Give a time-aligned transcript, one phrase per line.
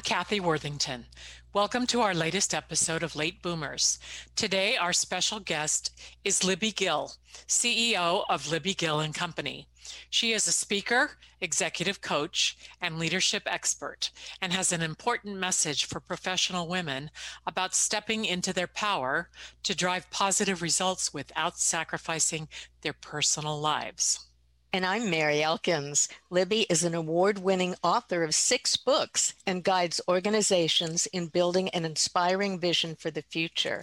[0.00, 1.04] I'm Kathy Worthington.
[1.52, 3.98] Welcome to our latest episode of Late Boomers.
[4.34, 5.90] Today, our special guest
[6.24, 7.12] is Libby Gill,
[7.46, 9.68] CEO of Libby Gill and Company.
[10.08, 16.00] She is a speaker, executive coach, and leadership expert, and has an important message for
[16.00, 17.10] professional women
[17.46, 19.28] about stepping into their power
[19.64, 22.48] to drive positive results without sacrificing
[22.80, 24.29] their personal lives.
[24.72, 26.08] And I'm Mary Elkins.
[26.30, 31.84] Libby is an award winning author of six books and guides organizations in building an
[31.84, 33.82] inspiring vision for the future.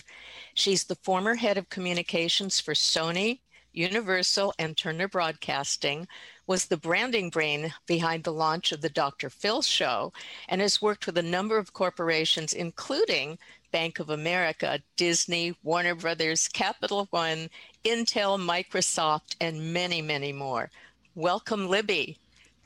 [0.53, 3.41] She's the former head of communications for Sony,
[3.73, 6.07] Universal, and Turner Broadcasting,
[6.47, 9.29] was the branding brain behind the launch of the Dr.
[9.29, 10.13] Phil show,
[10.47, 13.37] and has worked with a number of corporations, including
[13.71, 17.49] Bank of America, Disney, Warner Brothers, Capital One,
[17.87, 20.69] Intel, Microsoft, and many, many more.
[21.15, 22.17] Welcome, Libby.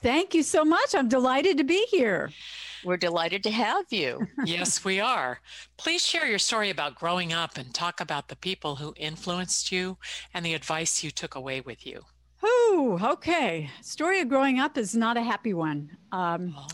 [0.01, 0.95] Thank you so much.
[0.95, 2.31] I'm delighted to be here.
[2.83, 4.27] We're delighted to have you.
[4.45, 5.39] yes, we are.
[5.77, 9.99] Please share your story about growing up and talk about the people who influenced you
[10.33, 12.01] and the advice you took away with you.
[12.41, 13.69] Oh, okay.
[13.83, 15.97] Story of growing up is not a happy one.
[16.11, 16.67] Um, oh.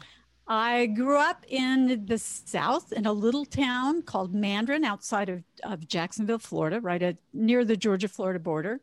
[0.47, 5.87] I grew up in the South in a little town called Mandarin outside of, of
[5.87, 8.79] Jacksonville, Florida, right at, near the Georgia Florida border.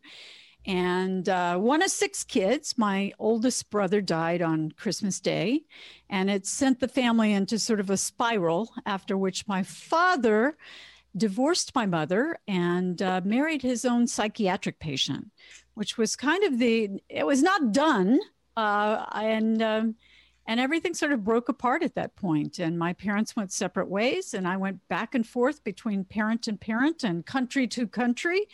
[0.67, 5.61] And uh, one of six kids, my oldest brother died on Christmas Day.
[6.09, 10.57] And it sent the family into sort of a spiral, after which my father
[11.17, 15.31] divorced my mother and uh, married his own psychiatric patient,
[15.73, 18.19] which was kind of the, it was not done.
[18.55, 19.95] Uh, and, um,
[20.47, 24.33] and everything sort of broke apart at that point and my parents went separate ways
[24.33, 28.45] and i went back and forth between parent and parent and country to country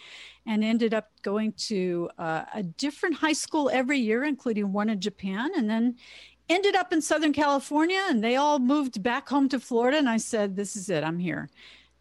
[0.45, 4.99] and ended up going to uh, a different high school every year including one in
[4.99, 5.95] japan and then
[6.49, 10.17] ended up in southern california and they all moved back home to florida and i
[10.17, 11.49] said this is it i'm here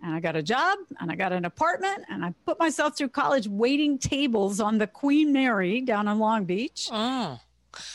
[0.02, 3.10] and I got a job and I got an apartment and I put myself through
[3.10, 6.88] college waiting tables on the Queen Mary down in Long Beach.
[6.90, 7.38] Oh.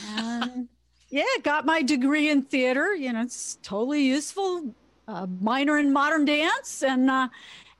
[0.08, 0.70] and
[1.16, 2.94] yeah, got my degree in theater.
[2.94, 4.76] You know, it's totally useful.
[5.08, 7.30] Uh, minor in modern dance, and uh,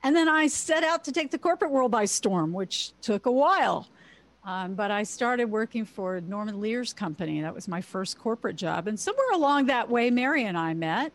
[0.02, 3.30] and then I set out to take the corporate world by storm, which took a
[3.30, 3.88] while.
[4.44, 7.42] Um, but I started working for Norman Lear's company.
[7.42, 11.12] That was my first corporate job, and somewhere along that way, Mary and I met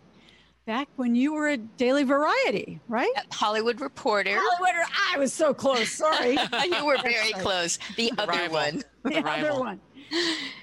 [0.68, 3.12] back when you were at Daily Variety, right?
[3.32, 4.38] Hollywood Reporter.
[4.40, 4.86] Hollywood.
[5.12, 5.90] I was so close.
[5.90, 7.80] Sorry, you were very close.
[7.96, 8.84] The other one.
[9.06, 9.80] The other one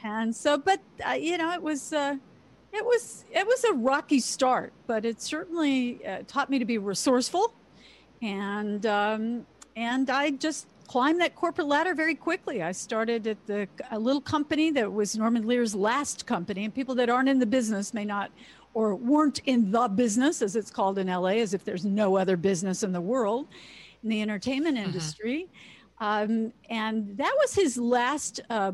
[0.05, 2.17] and so, but uh, you know, it was uh,
[2.73, 6.79] it was it was a rocky start, but it certainly uh, taught me to be
[6.79, 7.53] resourceful,
[8.23, 12.63] and um, and I just climbed that corporate ladder very quickly.
[12.63, 16.95] I started at the a little company that was Norman Lear's last company, and people
[16.97, 18.31] that aren't in the business may not
[18.75, 22.37] or weren't in the business, as it's called in LA, as if there's no other
[22.37, 23.49] business in the world,
[24.03, 24.87] in the entertainment mm-hmm.
[26.01, 28.73] Um, and that was his last uh,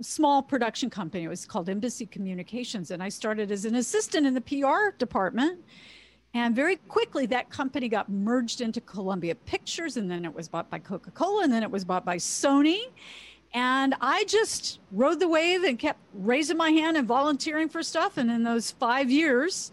[0.00, 1.24] small production company.
[1.24, 2.90] It was called Embassy Communications.
[2.90, 5.60] And I started as an assistant in the PR department.
[6.34, 10.68] And very quickly, that company got merged into Columbia Pictures, and then it was bought
[10.68, 12.88] by Coca Cola, and then it was bought by Sony.
[13.54, 18.18] And I just rode the wave and kept raising my hand and volunteering for stuff.
[18.18, 19.72] And in those five years,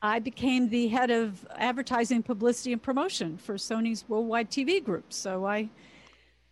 [0.00, 5.12] I became the head of advertising, publicity, and promotion for Sony's worldwide TV group.
[5.12, 5.68] So I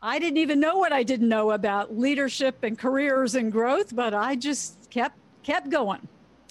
[0.06, 4.14] I didn't even know what I didn't know about leadership and careers and growth, but
[4.14, 6.06] I just kept kept going.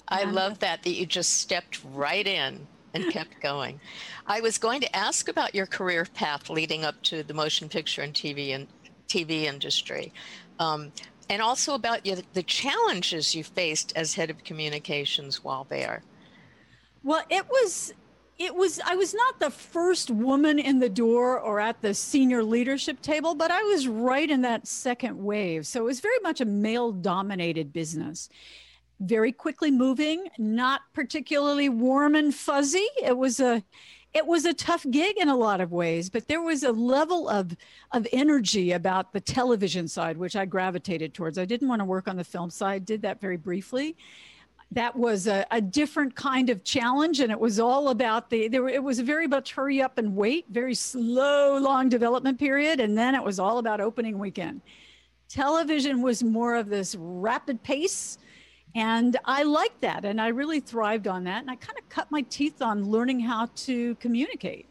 [0.09, 3.79] I and, love that that you just stepped right in and kept going.
[4.27, 8.01] I was going to ask about your career path leading up to the motion picture
[8.01, 8.67] and TV and
[9.07, 10.11] TV industry,
[10.59, 10.91] um,
[11.29, 16.03] and also about your, the challenges you faced as head of communications while there.
[17.05, 17.93] Well, it was
[18.37, 22.43] it was i was not the first woman in the door or at the senior
[22.43, 25.65] leadership table but i was right in that second wave.
[25.65, 28.29] So it was very much a male dominated business.
[28.99, 32.87] Very quickly moving not particularly warm and fuzzy.
[33.01, 33.63] It was a
[34.13, 37.27] it was a tough gig in a lot of ways but there was a level
[37.27, 37.55] of
[37.91, 41.37] of energy about the television side which i gravitated towards.
[41.37, 43.95] I didn't want to work on the film side did that very briefly
[44.71, 48.67] that was a, a, different kind of challenge and it was all about the there
[48.67, 53.15] it was very much hurry up and wait very slow long development period and then
[53.15, 54.61] it was all about opening weekend.
[55.29, 58.17] Television was more of this rapid pace
[58.75, 62.09] and i liked that and i really thrived on that and i kind of cut
[62.11, 64.67] my teeth on learning how to communicate.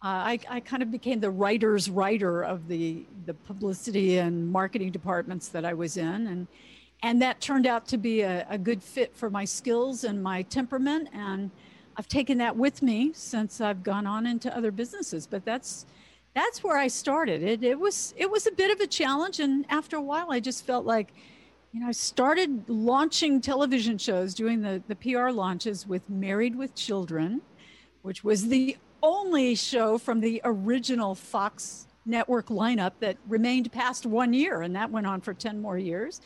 [0.00, 4.90] Uh, I, I kind of became the writer's writer of the the publicity and marketing
[4.90, 6.46] departments that i was in and
[7.02, 10.42] and that turned out to be a, a, good fit for my skills and my
[10.42, 11.08] temperament.
[11.12, 11.50] And
[11.96, 15.26] i've taken that with me since i've gone on into other businesses.
[15.26, 15.86] But that's
[16.34, 17.42] that's where i started.
[17.42, 19.40] It it was it was a bit of a challenge.
[19.40, 21.12] And after a while i just felt like
[21.72, 26.74] you know i started launching television shows doing the the pr launches with married with
[26.74, 27.42] children
[28.02, 34.32] which was the only show from the original fox network lineup that remained past one
[34.32, 34.62] year.
[34.62, 36.20] And that went on for 10 more years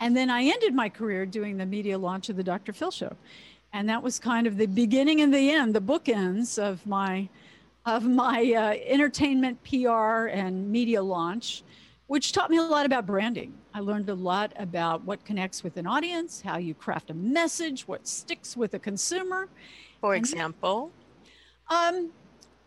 [0.00, 2.72] and then I ended my career doing the media launch of the Dr.
[2.72, 3.16] Phil show.
[3.72, 7.28] And that was kind of the beginning and the end, the bookends of my
[7.86, 11.62] of my uh, entertainment PR and media launch,
[12.06, 13.54] which taught me a lot about branding.
[13.72, 17.88] I learned a lot about what connects with an audience, how you craft a message,
[17.88, 19.48] what sticks with a consumer.
[20.02, 20.90] For example,
[21.70, 22.10] um,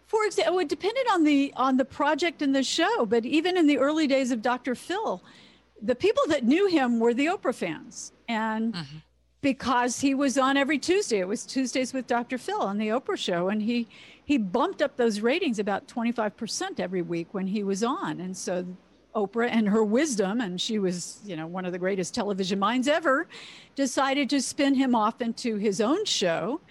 [0.07, 3.05] for example, it depended on the on the project and the show.
[3.05, 4.75] But even in the early days of Dr.
[4.75, 5.21] Phil,
[5.81, 8.11] the people that knew him were the Oprah fans.
[8.27, 8.97] And mm-hmm.
[9.41, 12.37] because he was on every Tuesday, it was Tuesdays with Dr.
[12.37, 13.49] Phil on the Oprah show.
[13.49, 13.87] And he,
[14.23, 18.21] he bumped up those ratings about 25% every week when he was on.
[18.21, 18.65] And so
[19.15, 22.87] Oprah and her wisdom, and she was, you know, one of the greatest television minds
[22.87, 23.27] ever,
[23.75, 26.61] decided to spin him off into his own show.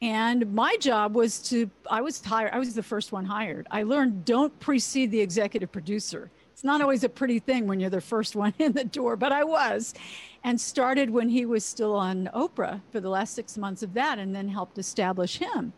[0.00, 3.66] And my job was to, I was hired, I was the first one hired.
[3.70, 7.88] I learned don't precede the executive producer it's not always a pretty thing when you're
[7.88, 9.94] the first one in the door, but I was
[10.42, 14.18] and started when he was still on Oprah for the last six months of that
[14.18, 15.72] and then helped establish him.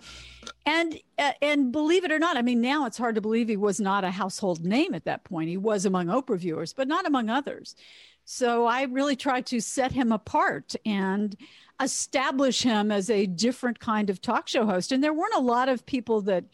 [0.65, 3.59] And uh, and believe it or not, I mean now it's hard to believe he
[3.59, 5.51] was not a household name at that point.
[5.51, 7.77] He was among Oprah viewers, but not among others.
[8.25, 11.37] So I really tried to set him apart and
[11.79, 14.93] establish him as a different kind of talk show host.
[14.93, 16.45] And there weren't a lot of people that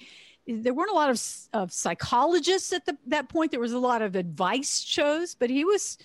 [0.46, 1.22] there weren't a lot of,
[1.52, 3.50] of psychologists at the, that point.
[3.50, 5.98] There was a lot of advice shows, but he was.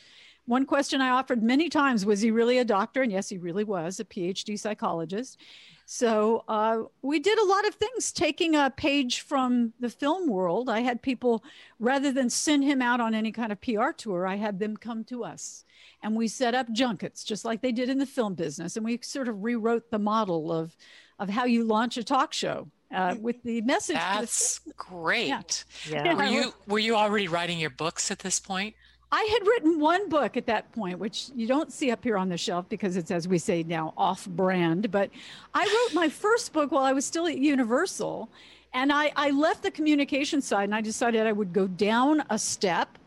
[0.46, 3.04] One question I offered many times was he really a doctor?
[3.04, 5.38] And yes, he really was a PhD psychologist.
[5.86, 10.68] So uh, we did a lot of things, taking a page from the film world.
[10.68, 11.44] I had people,
[11.80, 15.04] rather than send him out on any kind of PR tour, I had them come
[15.06, 15.64] to us.
[16.02, 18.78] And we set up junkets, just like they did in the film business.
[18.78, 20.76] And we sort of rewrote the model of,
[21.20, 23.96] of how you launch a talk show uh, with the message.
[23.96, 25.66] That's great.
[25.90, 26.04] Yeah.
[26.04, 26.14] yeah.
[26.14, 28.76] Were you were you already writing your books at this point?
[29.14, 32.30] I had written one book at that point, which you don't see up here on
[32.30, 34.90] the shelf because it's, as we say now, off brand.
[34.90, 35.10] But
[35.54, 38.30] I wrote my first book while I was still at Universal.
[38.74, 42.40] And I, I left the communication side and I decided I would go down a
[42.40, 42.98] step.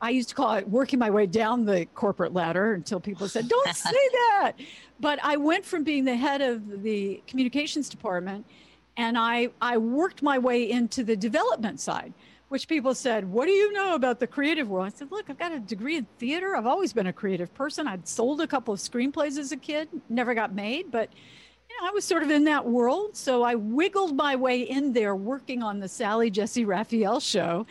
[0.00, 3.46] I used to call it working my way down the corporate ladder until people said,
[3.46, 4.52] don't say that.
[5.00, 8.46] But I went from being the head of the communications department
[8.96, 12.12] and I, I worked my way into the development side,
[12.48, 14.86] which people said, What do you know about the creative world?
[14.86, 16.54] I said, Look, I've got a degree in theater.
[16.56, 17.88] I've always been a creative person.
[17.88, 21.08] I'd sold a couple of screenplays as a kid, never got made, but
[21.70, 23.16] you know, I was sort of in that world.
[23.16, 27.66] So I wiggled my way in there working on the Sally Jessy Raphael show.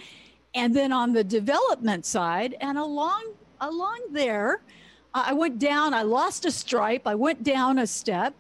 [0.56, 4.62] And then on the development side, and along along there,
[5.14, 8.34] I went down, I lost a stripe, I went down a step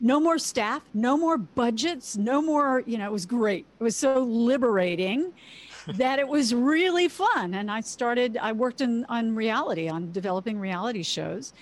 [0.00, 3.66] no more staff, no more budgets, no more, you know, it was great.
[3.78, 5.32] It was so liberating
[5.94, 7.54] that it was really fun.
[7.54, 11.52] And I started, I worked in, on reality, on developing reality shows.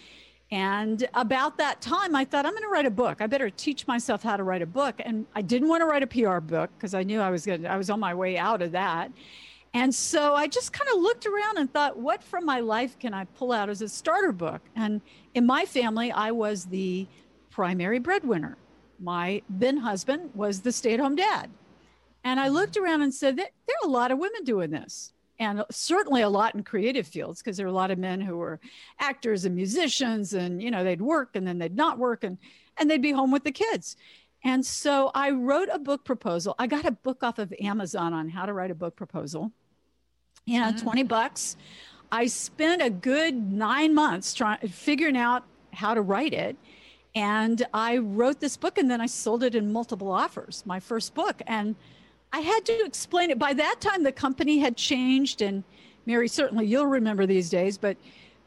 [0.50, 3.20] And about that time, I thought, I'm going to write a book.
[3.20, 4.94] I better teach myself how to write a book.
[5.00, 7.62] And I didn't want to write a PR book because I knew I was going
[7.62, 9.12] to, I was on my way out of that.
[9.74, 13.12] And so I just kind of looked around and thought, what from my life can
[13.12, 14.62] I pull out as a starter book?
[14.74, 15.02] And
[15.34, 17.06] in my family, I was the
[17.58, 18.56] primary breadwinner.
[19.00, 21.50] My then husband was the stay at home dad.
[22.22, 23.46] And I looked around and said, there
[23.82, 25.12] are a lot of women doing this.
[25.40, 28.36] And certainly a lot in creative fields because there are a lot of men who
[28.36, 28.60] were
[29.00, 32.38] actors and musicians and, you know, they'd work and then they'd not work and,
[32.76, 33.96] and they'd be home with the kids.
[34.44, 36.54] And so I wrote a book proposal.
[36.60, 39.50] I got a book off of Amazon on how to write a book proposal.
[40.46, 40.80] You know, mm.
[40.80, 41.56] 20 bucks.
[42.12, 46.56] I spent a good nine months trying figuring out how to write it.
[47.14, 51.14] And I wrote this book and then I sold it in multiple offers, my first
[51.14, 51.42] book.
[51.46, 51.74] And
[52.32, 53.38] I had to explain it.
[53.38, 55.42] By that time, the company had changed.
[55.42, 55.64] And
[56.06, 57.96] Mary, certainly you'll remember these days, but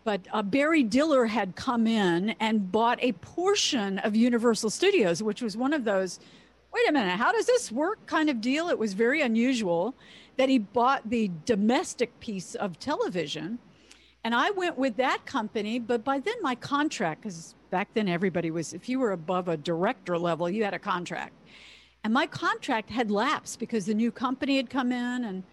[0.03, 5.41] but uh, Barry Diller had come in and bought a portion of Universal Studios, which
[5.41, 6.19] was one of those,
[6.73, 8.69] wait a minute, how does this work kind of deal?
[8.69, 9.93] It was very unusual
[10.37, 13.59] that he bought the domestic piece of television.
[14.23, 18.51] And I went with that company, but by then my contract, because back then everybody
[18.51, 21.33] was, if you were above a director level, you had a contract.
[22.03, 25.43] And my contract had lapsed because the new company had come in and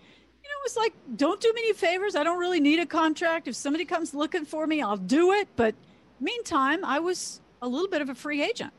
[0.43, 2.17] you know, it was like, don't do me any favors.
[2.17, 3.49] I don't really need a contract.
[3.49, 5.49] If somebody comes looking for me, I'll do it.
[5.57, 5.75] But
[6.21, 8.73] meantime, I was a little bit of a free agent.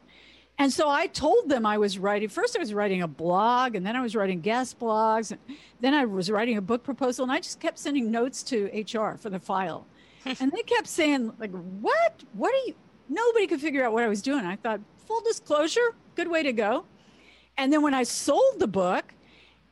[0.58, 2.28] And so I told them I was writing.
[2.28, 5.40] First, I was writing a blog, and then I was writing guest blogs, and
[5.80, 7.24] then I was writing a book proposal.
[7.24, 9.86] And I just kept sending notes to HR for the file,
[10.26, 12.24] and they kept saying, "Like, what?
[12.34, 12.74] What are you?"
[13.10, 14.46] Nobody could figure out what I was doing.
[14.46, 16.86] I thought, full disclosure, good way to go.
[17.58, 19.14] And then when I sold the book,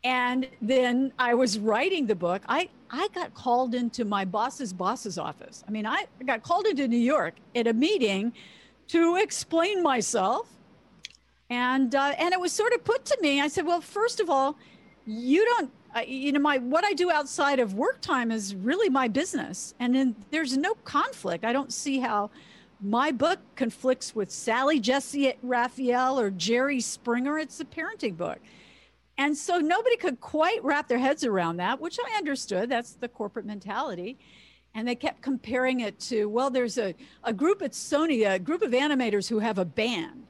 [0.04, 2.42] and then I was writing the book.
[2.48, 5.64] I, I got called into my boss's boss's office.
[5.68, 8.32] I mean, I got called into New York at a meeting
[8.90, 10.48] to explain myself.
[11.50, 13.42] And, uh, and it was sort of put to me.
[13.42, 14.58] I said, well, first of all,
[15.06, 18.90] you don't, uh, you know, my, what I do outside of work time is really
[18.90, 19.74] my business.
[19.80, 21.44] And then there's no conflict.
[21.44, 22.30] I don't see how
[22.82, 27.40] my book conflicts with Sally Jessy Raphael or Jerry Springer.
[27.40, 28.40] It's a parenting book.
[29.18, 32.70] And so nobody could quite wrap their heads around that, which I understood.
[32.70, 34.18] That's the corporate mentality.
[34.76, 36.94] And they kept comparing it to, well, there's a,
[37.24, 40.28] a group at Sony, a group of animators who have a band.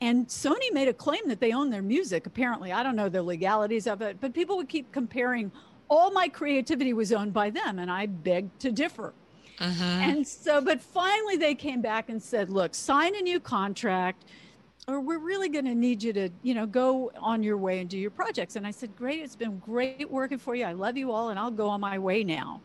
[0.00, 2.72] And Sony made a claim that they own their music, apparently.
[2.72, 5.52] I don't know the legalities of it, but people would keep comparing
[5.88, 7.78] all my creativity was owned by them.
[7.78, 9.14] And I begged to differ.
[9.60, 9.84] Uh-huh.
[9.84, 14.24] And so, but finally they came back and said, look, sign a new contract
[14.86, 17.88] or we're really going to need you to you know go on your way and
[17.88, 18.56] do your projects.
[18.56, 20.64] And i said great it's been great working for you.
[20.64, 22.60] I love you all and i'll go on my way now.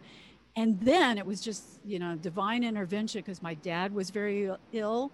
[0.56, 5.12] And then it was just you know divine intervention because my dad was very ill.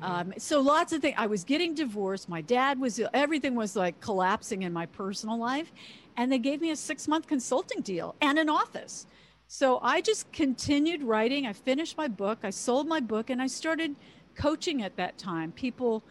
[0.00, 2.28] Um, so lots of things i was getting divorced.
[2.28, 3.10] My dad was Ill.
[3.12, 5.70] everything was like collapsing in my personal life.
[6.16, 9.06] And they gave me a six month consulting deal and an office
[9.54, 13.46] so i just continued writing i finished my book i sold my book and i
[13.46, 13.94] started
[14.34, 16.02] coaching at that time people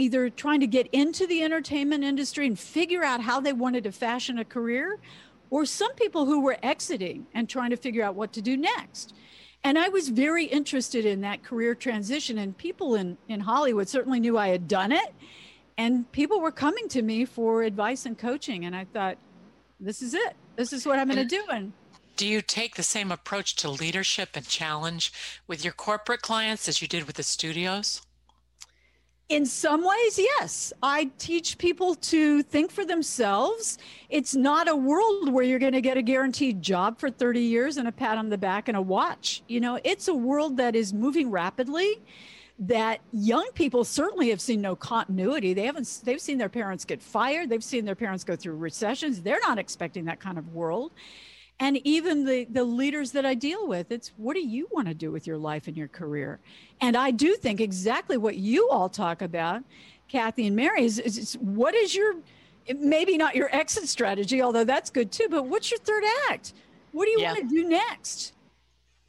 [0.00, 3.92] either trying to get into the entertainment industry and figure out how they wanted to
[3.92, 4.98] fashion a career,
[5.50, 9.14] or some people who were exiting and trying to figure out what to do next.
[9.62, 14.20] And I was very interested in that career transition, and people in, in Hollywood certainly
[14.20, 15.14] knew I had done it.
[15.76, 18.64] And people were coming to me for advice and coaching.
[18.64, 19.18] And I thought,
[19.78, 20.34] this is it.
[20.56, 21.42] This is what I'm going to do.
[21.50, 21.72] And
[22.16, 25.12] do you take the same approach to leadership and challenge
[25.46, 28.02] with your corporate clients as you did with the studios?
[29.30, 30.72] In some ways, yes.
[30.82, 33.78] I teach people to think for themselves.
[34.08, 37.76] It's not a world where you're going to get a guaranteed job for 30 years
[37.76, 39.44] and a pat on the back and a watch.
[39.46, 42.00] You know, it's a world that is moving rapidly
[42.58, 45.54] that young people certainly have seen no continuity.
[45.54, 49.22] They haven't they've seen their parents get fired, they've seen their parents go through recessions.
[49.22, 50.90] They're not expecting that kind of world
[51.60, 54.94] and even the the leaders that I deal with it's what do you want to
[54.94, 56.40] do with your life and your career?
[56.80, 59.62] And I do think exactly what you all talk about
[60.08, 62.14] Kathy and Mary is, is, is what is your
[62.74, 66.54] maybe not your exit strategy although that's good too but what's your third act?
[66.92, 67.34] What do you yeah.
[67.34, 68.32] want to do next?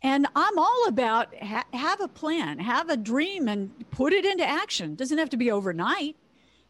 [0.04, 4.48] And I'm all about ha- have a plan have a dream and put it into
[4.48, 4.92] action.
[4.92, 6.18] It doesn't have to be overnight.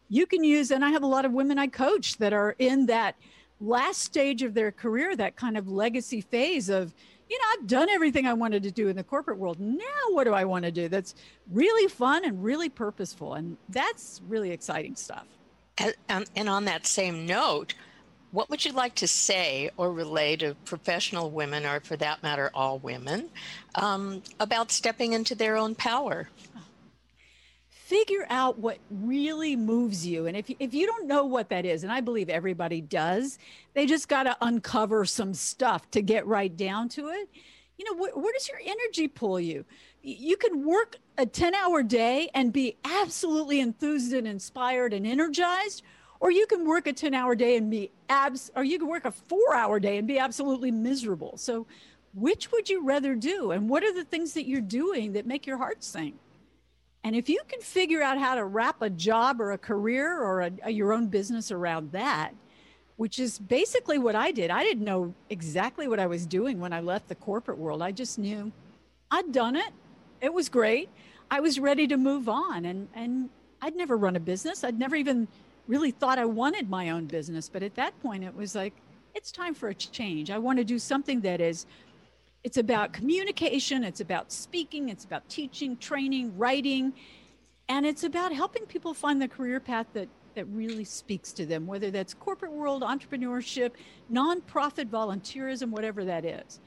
[0.08, 2.86] You can use and I have a lot of women I coach that are in
[2.86, 3.16] that
[3.62, 6.92] last stage of their career, that kind of legacy phase of,
[7.30, 9.60] you know, I've done everything I wanted to do in the corporate world.
[9.60, 11.14] Now, what do I want to do that's
[11.50, 13.34] really fun and really purposeful?
[13.34, 15.24] And that's really exciting stuff.
[16.08, 17.74] And, and on that same note,
[18.32, 22.50] what would you like to say or relay to professional women, or for that matter,
[22.54, 23.28] all women,
[23.74, 26.28] um, about stepping into their own power?
[27.92, 30.26] Figure out what really moves you.
[30.26, 33.38] And if, if you don't know what that is, and I believe everybody does,
[33.74, 37.28] they just got to uncover some stuff to get right down to it.
[37.76, 39.66] You know, wh- where does your energy pull you?
[40.02, 45.82] You can work a 10 hour day and be absolutely enthused and inspired and energized,
[46.18, 49.04] or you can work a 10 hour day and be abs, or you can work
[49.04, 51.36] a four hour day and be absolutely miserable.
[51.36, 51.66] So,
[52.14, 53.50] which would you rather do?
[53.50, 56.18] And what are the things that you're doing that make your heart sing?
[57.04, 60.42] And if you can figure out how to wrap a job or a career or
[60.42, 62.32] a, a, your own business around that,
[62.96, 64.50] which is basically what I did.
[64.50, 67.82] I didn't know exactly what I was doing when I left the corporate world.
[67.82, 68.52] I just knew
[69.10, 69.72] I'd done it.
[70.20, 70.88] It was great.
[71.30, 73.30] I was ready to move on and and
[73.60, 74.62] I'd never run a business.
[74.62, 75.26] I'd never even
[75.66, 78.74] really thought I wanted my own business, but at that point it was like
[79.14, 80.30] it's time for a change.
[80.30, 81.66] I want to do something that is
[82.44, 86.92] it's about communication, it's about speaking, it's about teaching, training, writing,
[87.68, 91.66] and it's about helping people find the career path that that really speaks to them,
[91.66, 93.72] whether that's corporate world, entrepreneurship,
[94.10, 96.60] nonprofit volunteerism, whatever that is.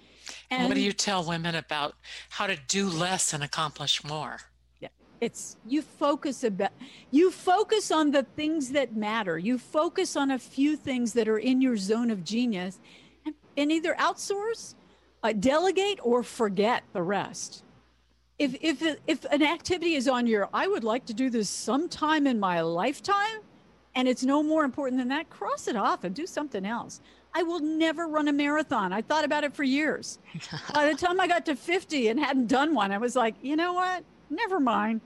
[0.52, 1.96] And what do you tell women about
[2.30, 4.38] how to do less and accomplish more?
[4.80, 4.90] Yeah,
[5.20, 6.72] it's you focus about
[7.12, 9.38] you focus on the things that matter.
[9.38, 12.80] You focus on a few things that are in your zone of genius,
[13.26, 14.76] and, and either outsource
[15.26, 17.64] uh, delegate or forget the rest.
[18.38, 22.28] If, if, if an activity is on your, I would like to do this sometime
[22.28, 23.40] in my lifetime,
[23.96, 27.02] and it's no more important than that, cross it off and do something else.
[27.34, 28.94] I will never run a marathon.
[28.94, 30.20] I thought about it for years.
[30.74, 33.56] By the time I got to 50 and hadn't done one, I was like, you
[33.56, 34.04] know what?
[34.30, 35.02] Never mind.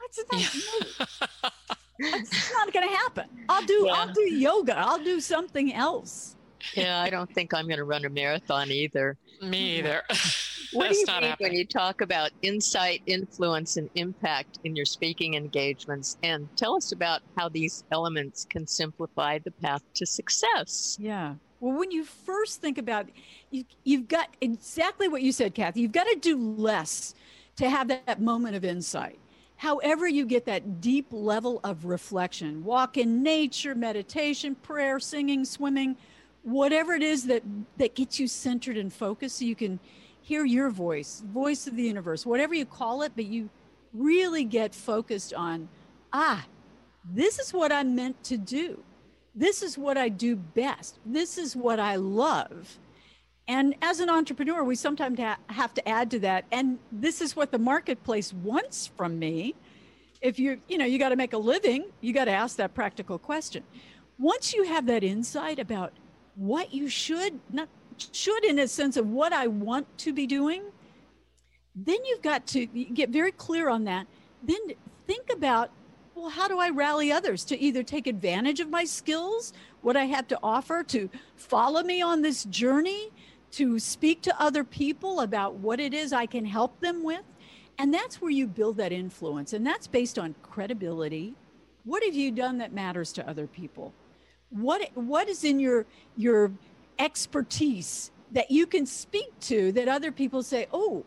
[0.00, 0.58] That's
[0.98, 1.52] not,
[2.54, 3.26] not going to happen.
[3.48, 3.92] I'll do yeah.
[3.92, 4.78] I'll do yoga.
[4.78, 6.36] I'll do something else
[6.74, 9.16] yeah, I don't think I'm going to run a marathon either.
[9.42, 10.02] Me either.
[10.72, 15.34] what do you think when you talk about insight, influence, and impact in your speaking
[15.34, 16.16] engagements?
[16.22, 20.96] And tell us about how these elements can simplify the path to success.
[21.00, 21.34] Yeah.
[21.60, 23.06] Well, when you first think about
[23.50, 25.82] you, you've got exactly what you said, Kathy.
[25.82, 27.14] You've got to do less
[27.56, 29.18] to have that, that moment of insight.
[29.56, 35.98] However, you get that deep level of reflection, walk in nature, meditation, prayer, singing, swimming,
[36.42, 37.42] whatever it is that
[37.76, 39.78] that gets you centered and focused so you can
[40.22, 43.50] hear your voice voice of the universe whatever you call it but you
[43.92, 45.68] really get focused on
[46.12, 46.44] ah
[47.04, 48.82] this is what i'm meant to do.
[49.34, 50.98] This is what i do best.
[51.06, 52.78] This is what i love.
[53.48, 57.34] And as an entrepreneur we sometimes ha- have to add to that and this is
[57.34, 59.54] what the marketplace wants from me.
[60.20, 62.74] If you you know you got to make a living you got to ask that
[62.74, 63.64] practical question.
[64.18, 65.92] Once you have that insight about
[66.34, 67.68] what you should not
[68.12, 70.62] should in a sense of what I want to be doing,
[71.74, 74.06] then you've got to get very clear on that.
[74.42, 74.58] Then
[75.06, 75.70] think about,
[76.14, 80.04] well, how do I rally others to either take advantage of my skills, what I
[80.04, 83.10] have to offer, to follow me on this journey,
[83.52, 87.22] to speak to other people about what it is I can help them with?
[87.78, 89.52] And that's where you build that influence.
[89.52, 91.34] And that's based on credibility.
[91.84, 93.94] What have you done that matters to other people?
[94.50, 95.86] What what is in your
[96.16, 96.50] your
[96.98, 101.04] expertise that you can speak to that other people say oh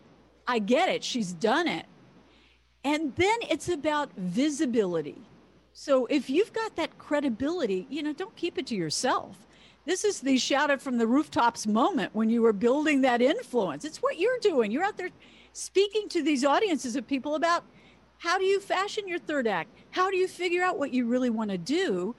[0.48, 1.04] i get it.
[1.04, 1.86] She's done it.
[2.84, 5.22] And then it's about visibility.
[5.72, 9.38] So if you've got that credibility you know don't keep it to yourself.
[9.86, 13.84] This is the shout it from the rooftops moment when you were building that influence.
[13.84, 14.72] It's what you're doing.
[14.72, 15.10] You're out there
[15.52, 17.66] speaking to these audiences of people about
[18.20, 19.70] how do you fashion your third act?
[19.92, 22.16] How do you figure out what you really want to do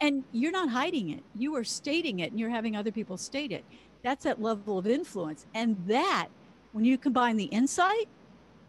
[0.00, 1.22] and you're not hiding it.
[1.34, 3.64] You are stating it and you're having other people state it.
[4.02, 6.28] That's that level of influence and that
[6.72, 8.08] when you combine the insight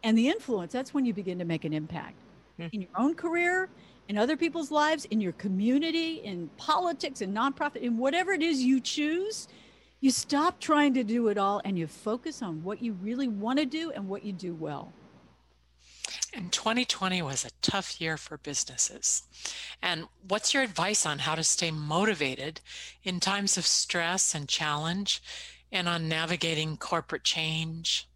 [0.03, 2.15] and the influence that's when you begin to make an impact.
[2.59, 2.67] Hmm.
[2.73, 3.69] in your own career
[4.09, 8.61] in other people's lives in your community in politics and nonprofit in whatever it is
[8.61, 9.47] you choose
[10.01, 13.59] you stop trying to do it all and you focus on what you really want
[13.59, 14.91] to do and what you do well
[16.33, 19.23] and 2020 was a tough year for businesses.
[19.81, 22.61] And what's your advice on how to stay motivated
[23.03, 25.21] in times of stress and challenge
[25.71, 28.07] and on navigating corporate change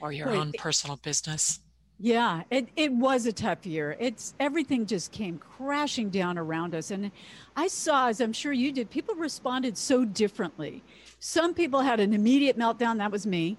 [0.00, 1.60] or your own personal business?
[2.00, 3.96] Yeah, it, it was a tough year.
[4.00, 6.90] It's everything just came crashing down around us.
[6.90, 7.10] And
[7.56, 10.82] I saw, as I'm sure you did, people responded so differently.
[11.20, 13.56] Some people had an immediate meltdown, that was me.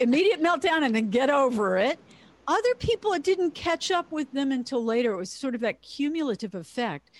[0.00, 1.98] Immediate meltdown and then get over it
[2.46, 5.12] other people, it didn't catch up with them until later.
[5.12, 7.10] It was sort of that cumulative effect.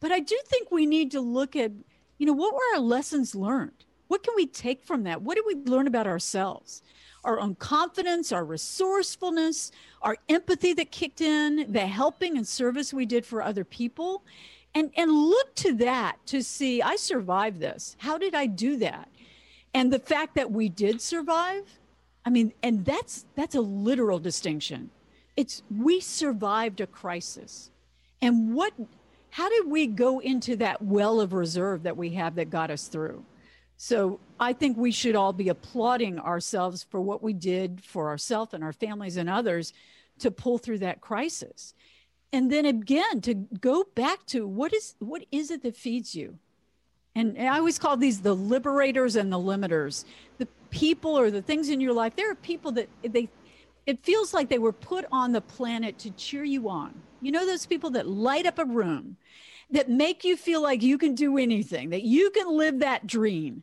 [0.00, 1.70] But I do think we need to look at,
[2.18, 3.84] you know, what were our lessons learned?
[4.08, 5.22] What can we take from that?
[5.22, 6.82] What did we learn about ourselves?
[7.24, 9.70] Our own confidence, our resourcefulness,
[10.02, 14.24] our empathy that kicked in, the helping and service we did for other people.
[14.74, 17.96] And, and look to that to see, I survived this.
[18.00, 19.08] How did I do that?
[19.74, 21.78] And the fact that we did survive
[22.24, 24.90] I mean, and that's that's a literal distinction.
[25.36, 27.70] It's we survived a crisis.
[28.20, 28.72] And what
[29.30, 32.86] how did we go into that well of reserve that we have that got us
[32.86, 33.24] through?
[33.76, 38.54] So I think we should all be applauding ourselves for what we did for ourselves
[38.54, 39.72] and our families and others
[40.20, 41.74] to pull through that crisis.
[42.32, 46.38] And then again, to go back to what is what is it that feeds you?
[47.14, 50.04] And I always call these the liberators and the limiters.
[50.38, 53.28] The people or the things in your life, there are people that they
[53.86, 56.94] it feels like they were put on the planet to cheer you on.
[57.20, 59.16] You know those people that light up a room,
[59.70, 63.62] that make you feel like you can do anything, that you can live that dream.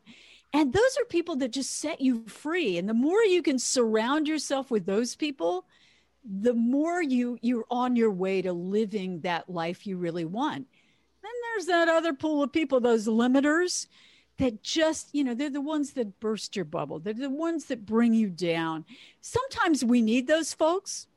[0.52, 2.78] And those are people that just set you free.
[2.78, 5.66] And the more you can surround yourself with those people,
[6.24, 10.68] the more you you're on your way to living that life you really want.
[11.22, 13.88] Then there's that other pool of people, those limiters
[14.40, 17.00] that just, you know, they're the ones that burst your bubble.
[17.00, 18.86] They're the ones that bring you down.
[19.22, 21.08] Sometimes we need those folks.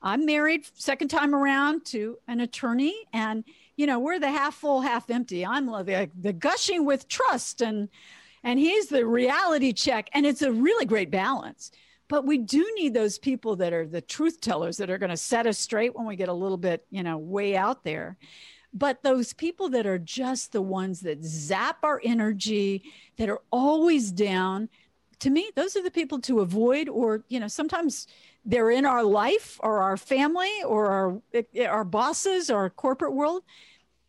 [0.00, 3.44] I'm married second time around to an attorney and
[3.76, 5.46] you know, we're the half full, half empty.
[5.46, 7.88] I'm the, the gushing with trust and
[8.42, 11.70] and he's the reality check and it's a really great balance
[12.08, 15.16] but we do need those people that are the truth tellers that are going to
[15.16, 18.16] set us straight when we get a little bit you know way out there
[18.72, 22.82] but those people that are just the ones that zap our energy
[23.16, 24.68] that are always down
[25.18, 28.06] to me those are the people to avoid or you know sometimes
[28.44, 33.14] they're in our life or our family or our eh, our bosses or our corporate
[33.14, 33.42] world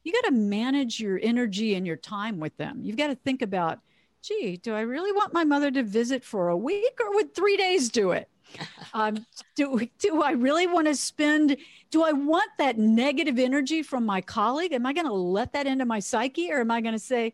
[0.04, 3.42] you got to manage your energy and your time with them you've got to think
[3.42, 3.80] about
[4.22, 7.58] gee, do I really want my mother to visit for a week or would three
[7.58, 8.28] days do it?
[8.94, 11.58] Um, do, do I really want to spend,
[11.92, 14.74] do I want that negative energy from my colleague?
[14.74, 17.34] Am I going to let that into my psyche or am I going to say,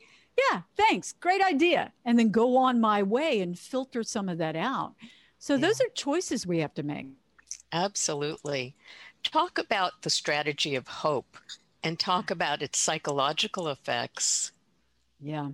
[0.51, 4.55] yeah, thanks, great idea, and then go on my way and filter some of that
[4.55, 4.93] out?
[5.39, 7.07] So those are choices we have to make.
[7.71, 8.75] Absolutely.
[9.23, 11.37] Talk about the strategy of hope
[11.83, 14.51] and talk about its psychological effects.
[15.21, 15.49] Yeah.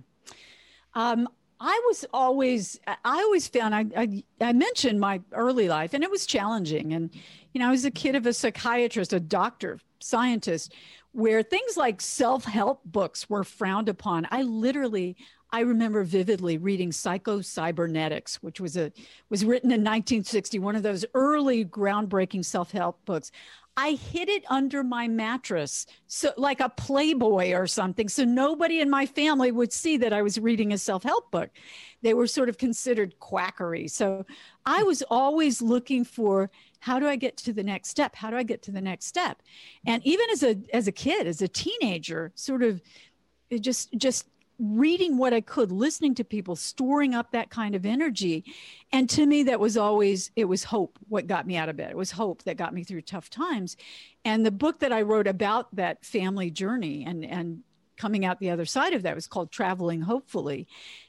[0.94, 1.28] Um,
[1.64, 6.10] I was always, I always found, I, I, I, mentioned my early life and it
[6.10, 6.92] was challenging.
[6.92, 7.14] And,
[7.52, 10.74] you know, I was a kid of a psychiatrist, a doctor, scientist,
[11.12, 14.26] where things like self help books were frowned upon.
[14.32, 15.16] I literally,
[15.52, 18.90] I remember vividly reading Psycho Cybernetics, which was a
[19.30, 23.30] was written in 1960, one of those early groundbreaking self-help books.
[23.76, 28.90] I hid it under my mattress, so like a Playboy or something, so nobody in
[28.90, 31.48] my family would see that I was reading a self-help book.
[32.02, 33.88] They were sort of considered quackery.
[33.88, 34.26] So
[34.66, 38.14] I was always looking for how do I get to the next step?
[38.14, 39.40] How do I get to the next step?
[39.86, 42.82] And even as a as a kid, as a teenager, sort of
[43.60, 44.26] just just
[44.58, 48.44] reading what I could, listening to people, storing up that kind of energy.
[48.92, 51.90] And to me, that was always, it was hope what got me out of bed.
[51.90, 53.76] It was hope that got me through tough times.
[54.24, 57.62] And the book that I wrote about that family journey and, and
[57.96, 60.66] coming out the other side of that was called Traveling Hopefully.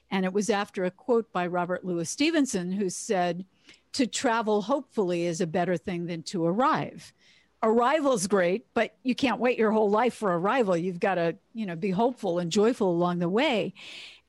[0.10, 3.46] And it was after a quote by Robert Louis Stevenson, who said,
[3.94, 7.14] To travel hopefully is a better thing than to arrive
[7.63, 10.76] arrival's great, but you can't wait your whole life for arrival.
[10.76, 13.73] You've got to, you know, be hopeful and joyful along the way.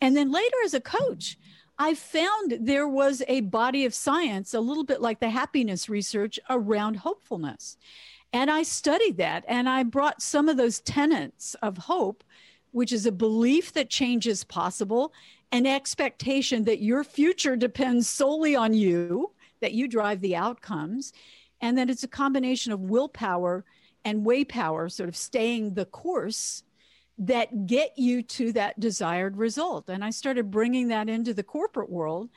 [0.00, 1.36] And then later as a coach,
[1.76, 6.38] I found there was a body of science, a little bit like the happiness research
[6.48, 7.76] around hopefulness.
[8.32, 12.22] And I studied that and I brought some of those tenets of hope,
[12.70, 15.12] which is a belief that change is possible,
[15.50, 21.12] an expectation that your future depends solely on you, that you drive the outcomes
[21.64, 23.64] and then it's a combination of willpower
[24.05, 26.62] and way power, sort of staying the course
[27.16, 29.88] that get you to that desired result.
[29.88, 32.29] And I started bringing that into the corporate world,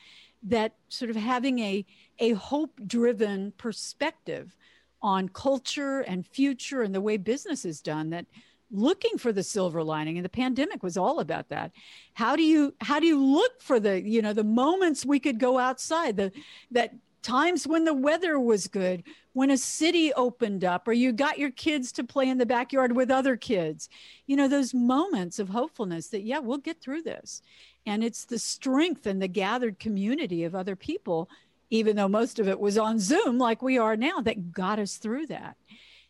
[0.43, 1.85] that sort of having a,
[2.19, 4.55] a hope driven perspective
[5.01, 8.27] on culture and future and the way business is done that
[8.71, 11.71] looking for the silver lining and the pandemic was all about that
[12.15, 15.39] how do you how do you look for the you know the moments we could
[15.39, 16.31] go outside the
[16.71, 16.91] that
[17.27, 21.51] times when the weather was good, when a city opened up, or you got your
[21.51, 23.89] kids to play in the backyard with other kids.
[24.25, 27.41] You know, those moments of hopefulness that, yeah, we'll get through this.
[27.85, 31.29] And it's the strength and the gathered community of other people,
[31.69, 34.95] even though most of it was on Zoom like we are now, that got us
[34.95, 35.57] through that.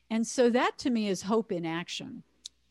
[0.09, 2.23] And so that to me is hope in action.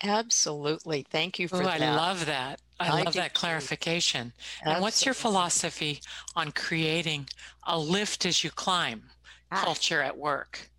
[0.02, 1.04] Absolutely.
[1.10, 1.82] Thank you for Ooh, that.
[1.82, 2.60] I love that.
[2.78, 4.32] I, I love that clarification.
[4.36, 4.72] Absolutely.
[4.72, 6.00] And what's your philosophy
[6.34, 7.28] on creating
[7.66, 9.02] a lift as you climb
[9.50, 9.62] ah.
[9.64, 10.70] culture at work?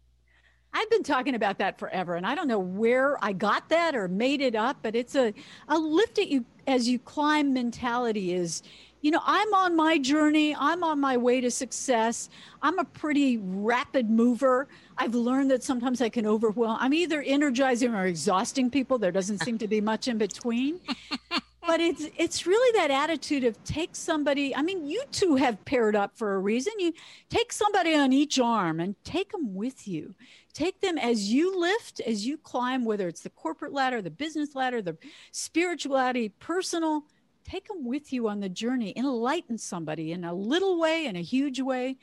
[0.73, 4.07] I've been talking about that forever, and I don't know where I got that or
[4.07, 5.33] made it up, but it's a,
[5.67, 8.61] a lift at you as you climb mentality is
[9.01, 10.55] you know, I'm on my journey.
[10.57, 12.29] I'm on my way to success.
[12.61, 14.67] I'm a pretty rapid mover.
[14.97, 16.77] I've learned that sometimes I can overwhelm.
[16.79, 18.97] I'm either energizing or exhausting people.
[18.97, 20.79] There doesn't seem to be much in between.
[21.67, 25.95] but it's it's really that attitude of take somebody i mean you two have paired
[25.95, 26.73] up for a reason.
[26.79, 26.93] You
[27.29, 30.15] take somebody on each arm and take them with you.
[30.53, 34.55] Take them as you lift, as you climb, whether it's the corporate ladder, the business
[34.55, 34.97] ladder, the
[35.31, 37.03] spirituality, personal,
[37.43, 41.21] take them with you on the journey, enlighten somebody in a little way, in a
[41.21, 41.97] huge way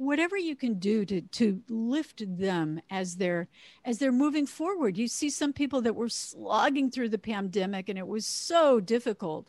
[0.00, 3.48] whatever you can do to to lift them as they're
[3.84, 4.96] as they're moving forward.
[4.96, 9.46] You see some people that were slogging through the pandemic and it was so difficult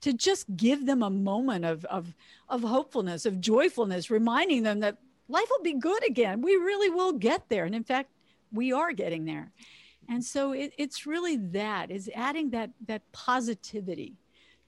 [0.00, 2.14] to just give them a moment of of
[2.48, 4.96] of hopefulness of joyfulness reminding them that
[5.28, 6.40] life will be good again.
[6.40, 7.66] We really will get there.
[7.66, 8.10] And in fact
[8.50, 9.52] we are getting there.
[10.08, 14.16] And so it, it's really that is adding that that positivity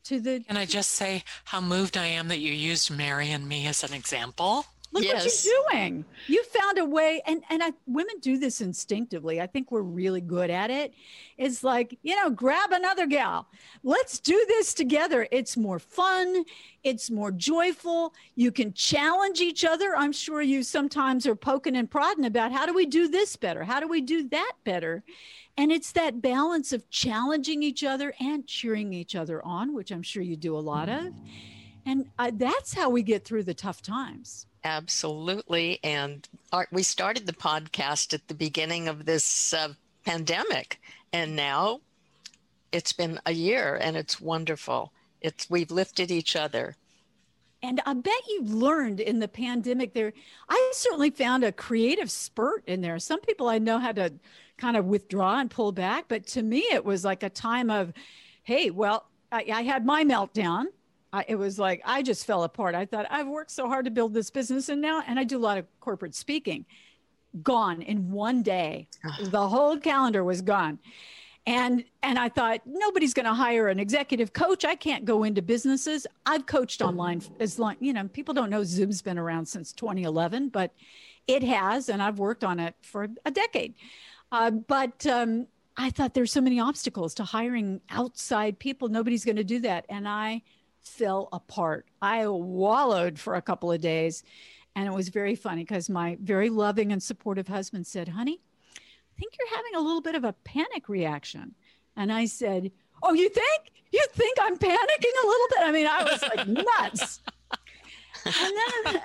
[0.04, 3.46] to the and i just say how moved i am that you used mary and
[3.46, 5.24] me as an example Look yes.
[5.24, 6.04] what you're doing.
[6.26, 9.40] You found a way, and and I, women do this instinctively.
[9.40, 10.92] I think we're really good at it.
[11.38, 13.46] It's like you know, grab another gal.
[13.82, 15.26] Let's do this together.
[15.30, 16.44] It's more fun.
[16.84, 18.12] It's more joyful.
[18.34, 19.96] You can challenge each other.
[19.96, 23.64] I'm sure you sometimes are poking and prodding about how do we do this better?
[23.64, 25.02] How do we do that better?
[25.56, 30.02] And it's that balance of challenging each other and cheering each other on, which I'm
[30.02, 31.12] sure you do a lot of.
[31.84, 34.46] And uh, that's how we get through the tough times.
[34.64, 35.80] Absolutely.
[35.82, 40.80] And our, we started the podcast at the beginning of this uh, pandemic,
[41.12, 41.80] and now
[42.70, 44.92] it's been a year and it's wonderful.
[45.20, 46.76] It's we've lifted each other.
[47.62, 50.12] And I bet you learned in the pandemic there.
[50.48, 52.98] I certainly found a creative spurt in there.
[52.98, 54.12] Some people I know had to
[54.56, 57.92] kind of withdraw and pull back, but to me, it was like a time of,
[58.42, 60.66] hey, well, I, I had my meltdown
[61.12, 62.74] I, it was like I just fell apart.
[62.74, 65.36] I thought I've worked so hard to build this business, and now, and I do
[65.36, 66.64] a lot of corporate speaking.
[67.42, 68.88] Gone in one day.
[69.22, 70.78] the whole calendar was gone,
[71.46, 74.64] and and I thought nobody's going to hire an executive coach.
[74.64, 76.06] I can't go into businesses.
[76.24, 77.76] I've coached online as long.
[77.80, 80.72] You know, people don't know Zoom's been around since 2011, but
[81.26, 83.74] it has, and I've worked on it for a decade.
[84.30, 85.46] Uh, but um,
[85.76, 88.88] I thought there's so many obstacles to hiring outside people.
[88.88, 90.42] Nobody's going to do that, and I
[90.82, 91.86] fell apart.
[92.00, 94.22] I wallowed for a couple of days.
[94.74, 98.40] And it was very funny because my very loving and supportive husband said, Honey,
[98.76, 101.54] I think you're having a little bit of a panic reaction.
[101.96, 103.72] And I said, Oh, you think?
[103.92, 105.58] You think I'm panicking a little bit?
[105.60, 106.48] I mean, I was like
[106.80, 107.20] nuts.
[108.24, 109.02] and then,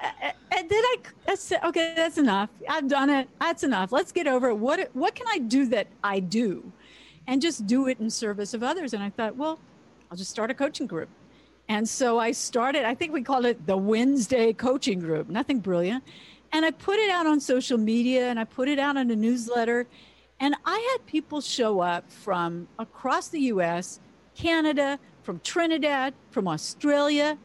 [0.52, 2.50] and then I, I said, okay, that's enough.
[2.70, 3.28] I've done it.
[3.40, 3.92] That's enough.
[3.92, 4.56] Let's get over it.
[4.56, 6.72] What, what can I do that I do?
[7.26, 8.94] And just do it in service of others.
[8.94, 9.60] And I thought, well,
[10.10, 11.10] I'll just start a coaching group.
[11.70, 16.04] And so I started, I think we called it the Wednesday coaching group, nothing brilliant.
[16.54, 19.16] And I put it out on social media and I put it out in a
[19.16, 19.86] newsletter.
[20.40, 24.00] And I had people show up from across the US,
[24.36, 27.38] Canada, from Trinidad, from Australia.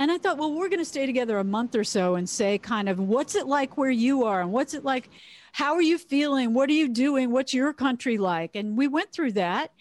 [0.00, 2.58] And I thought, well, we're going to stay together a month or so and say,
[2.58, 4.40] kind of, what's it like where you are?
[4.40, 5.08] And what's it like?
[5.52, 6.54] How are you feeling?
[6.54, 7.30] What are you doing?
[7.30, 8.56] What's your country like?
[8.56, 9.72] And we went through that.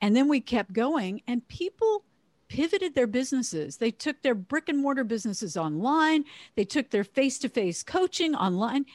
[0.00, 1.22] And then we kept going.
[1.26, 2.04] And people
[2.48, 3.76] pivoted their businesses.
[3.76, 8.34] They took their brick and mortar businesses online, they took their face to face coaching
[8.34, 8.86] online.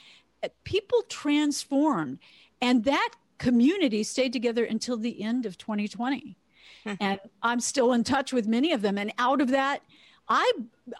[0.44, 2.20] Uh, people transformed,
[2.62, 6.38] and that community stayed together until the end of 2020.
[6.84, 6.94] Hmm.
[7.00, 8.98] and I'm still in touch with many of them.
[8.98, 9.82] And out of that,
[10.28, 10.52] I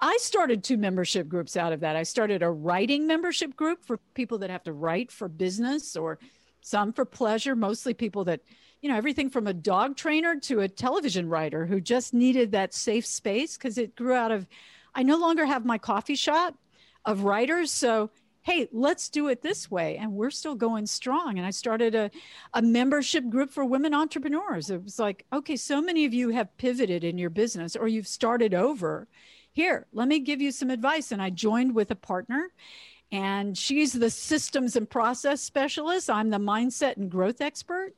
[0.02, 1.96] I started two membership groups out of that.
[1.96, 6.20] I started a writing membership group for people that have to write for business or
[6.62, 8.42] some for pleasure, mostly people that
[8.84, 12.74] you know, everything from a dog trainer to a television writer who just needed that
[12.74, 14.46] safe space because it grew out of,
[14.94, 16.56] I no longer have my coffee shop
[17.06, 17.72] of writers.
[17.72, 18.10] So,
[18.42, 19.96] hey, let's do it this way.
[19.96, 21.38] And we're still going strong.
[21.38, 22.12] And I started a,
[22.54, 24.70] a membership group for women entrepreneurs.
[24.70, 28.06] It was like, okay, so many of you have pivoted in your business or you've
[28.06, 29.08] started over.
[29.54, 31.14] Here, let me give you some advice.
[31.14, 32.50] And I joined with a partner
[33.14, 36.10] and she's the systems and process specialist.
[36.10, 37.94] I'm the mindset and growth expert.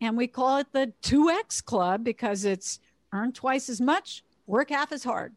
[0.00, 2.80] And we call it the 2X Club because it's
[3.12, 5.34] earn twice as much, work half as hard.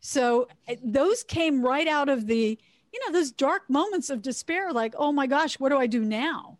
[0.00, 2.58] So eh, those came right out of the,
[2.92, 6.04] you know, those dark moments of despair like, oh my gosh, what do I do
[6.04, 6.58] now?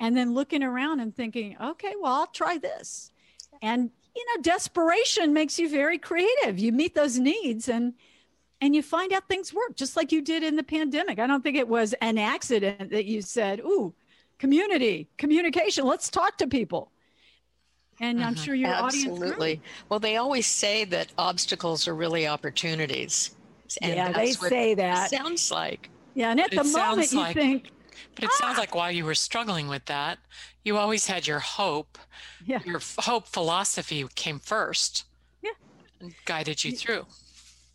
[0.00, 3.10] And then looking around and thinking, okay, well, I'll try this.
[3.62, 6.58] And, you know, desperation makes you very creative.
[6.58, 7.94] You meet those needs and,
[8.60, 11.18] and you find out things work just like you did in the pandemic.
[11.18, 13.94] I don't think it was an accident that you said, Ooh,
[14.38, 15.84] community, communication.
[15.84, 16.92] Let's talk to people.
[18.00, 18.44] And I'm mm-hmm.
[18.44, 19.10] sure your Absolutely.
[19.10, 19.22] audience.
[19.22, 19.62] Absolutely.
[19.88, 23.34] Well, they always say that obstacles are really opportunities.
[23.82, 25.10] And yeah, they say that.
[25.10, 25.90] sounds like.
[26.14, 27.70] Yeah, and at the moment you like, think.
[28.14, 28.36] But it ah!
[28.38, 30.18] sounds like while you were struggling with that,
[30.64, 31.98] you always had your hope.
[32.44, 32.60] Yeah.
[32.64, 35.04] Your hope philosophy came first.
[35.42, 35.50] Yeah.
[36.00, 37.06] And guided you through.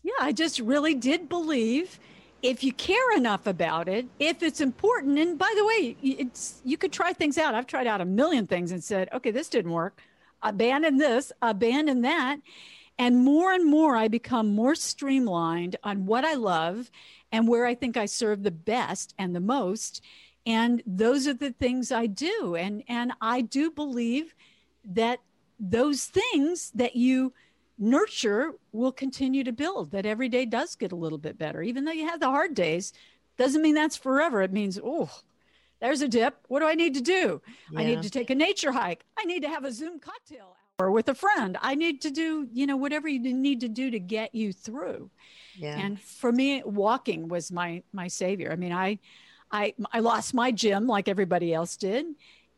[0.02, 1.98] Yeah, I just really did believe
[2.44, 6.76] if you care enough about it, if it's important, and by the way, it's you
[6.76, 7.54] could try things out.
[7.54, 10.02] I've tried out a million things and said, okay, this didn't work.
[10.42, 12.36] Abandon this, abandon that.
[12.98, 16.90] And more and more, I become more streamlined on what I love
[17.32, 20.02] and where I think I serve the best and the most.
[20.44, 22.56] And those are the things I do.
[22.56, 24.34] And, and I do believe
[24.84, 25.20] that
[25.58, 27.32] those things that you
[27.78, 31.62] nurture will continue to build, that every day does get a little bit better.
[31.62, 32.92] Even though you have the hard days,
[33.36, 34.42] doesn't mean that's forever.
[34.42, 35.10] It means, oh,
[35.80, 36.36] there's a dip.
[36.48, 37.42] What do I need to do?
[37.70, 37.80] Yeah.
[37.80, 39.04] I need to take a nature hike.
[39.18, 41.56] I need to have a Zoom cocktail hour with a friend.
[41.60, 45.10] I need to do, you know, whatever you need to do to get you through.
[45.56, 45.78] Yeah.
[45.78, 48.50] And for me, walking was my my savior.
[48.50, 48.98] I mean, I
[49.50, 52.06] I I lost my gym like everybody else did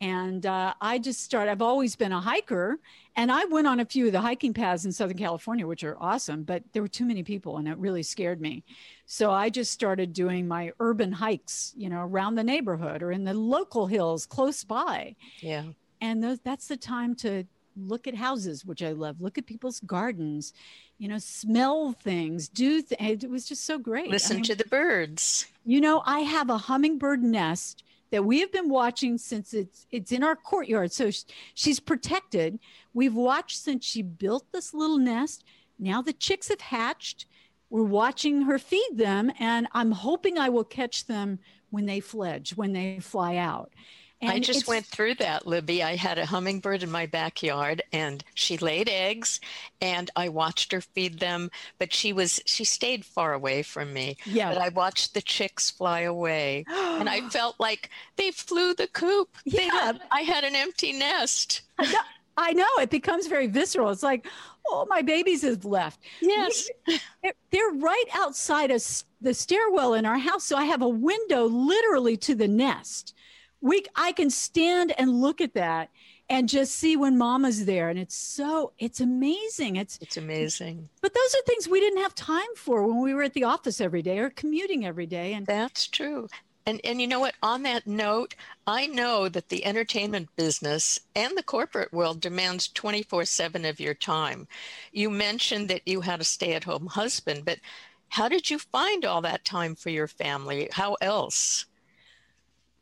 [0.01, 1.51] and uh, I just started.
[1.51, 2.79] I've always been a hiker,
[3.17, 5.97] and I went on a few of the hiking paths in Southern California, which are
[6.01, 8.63] awesome, but there were too many people, and it really scared me.
[9.07, 13.25] So I just started doing my urban hikes, you know, around the neighborhood or in
[13.25, 15.17] the local hills close by.
[15.41, 15.65] Yeah,
[16.01, 17.45] and those, that's the time to
[17.77, 19.21] look at houses, which I love.
[19.21, 20.53] Look at people's gardens,
[20.99, 22.83] you know, smell things, do.
[22.83, 24.11] Th- it was just so great.
[24.11, 25.47] Listen I mean, to the birds.
[25.65, 30.13] You know, I have a hummingbird nest that we have been watching since it's it's
[30.13, 30.93] in our courtyard.
[30.93, 31.11] So
[31.55, 32.59] she's protected.
[32.95, 35.45] We've watched since she built this little nest.
[35.79, 37.27] Now the chicks have hatched.
[37.69, 41.41] We're watching her feed them, and I'm hoping I will catch them
[41.71, 43.73] when they fledge, when they fly out.
[44.23, 45.83] And I just went through that, Libby.
[45.83, 49.41] I had a hummingbird in my backyard and she laid eggs
[49.83, 54.17] and I watched her feed them, but she was she stayed far away from me.
[54.25, 54.53] Yeah.
[54.53, 59.37] But I watched the chicks fly away and I felt like they flew the coop.
[59.45, 59.71] Yeah.
[59.71, 61.63] Had, I had an empty nest.
[62.39, 63.91] I know it becomes very visceral.
[63.91, 64.27] It's like,
[64.67, 66.01] oh, my babies have left.
[66.21, 66.69] Yes.
[67.23, 68.83] They're right outside of
[69.21, 70.45] the stairwell in our house.
[70.45, 73.15] So I have a window literally to the nest
[73.61, 75.91] we I can stand and look at that
[76.29, 77.89] and just see when mama's there.
[77.89, 79.77] And it's so it's amazing.
[79.77, 80.89] It's it's amazing.
[81.01, 83.81] But those are things we didn't have time for when we were at the office
[83.81, 85.35] every day or commuting every day.
[85.35, 86.29] And that's true.
[86.67, 87.35] And and you know what?
[87.43, 88.35] On that note
[88.67, 94.49] i know that the entertainment business and the corporate world demands 24/7 of your time.
[94.93, 97.61] You mentioned that you had a stay-at-home husband but
[98.09, 100.69] how did you find all that time for your family?
[100.73, 101.67] How else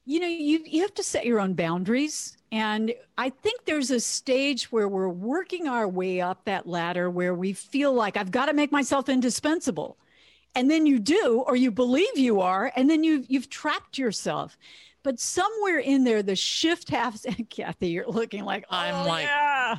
[0.04, 2.36] you know you you have to set your own boundaries.
[2.52, 7.34] And i think there's a stage where we're working our way up that ladder where
[7.34, 9.96] we feel like i've got to make myself indispensable.
[10.56, 14.56] And then you do or you believe you are and then you you've trapped yourself.
[15.02, 19.76] But somewhere in there the shift has kathy you're looking like oh, i'm like yeah.